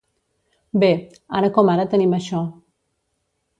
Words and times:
Bé, 0.83 0.89
ara 1.41 1.53
com 1.59 1.71
ara 1.75 1.87
tenim 1.93 2.19
això. 2.21 2.43